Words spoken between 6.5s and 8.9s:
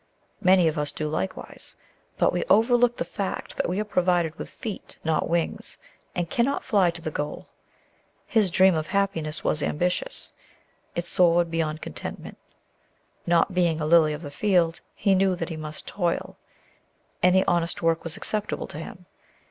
fly to the goal. His dream of